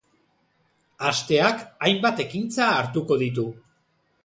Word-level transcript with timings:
Asteak 1.09 1.61
hainbat 1.89 2.23
ekintza 2.25 2.73
hartuko 2.79 3.21
ditu. 3.27 3.47